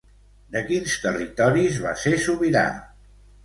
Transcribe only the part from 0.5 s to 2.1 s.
De quins territoris va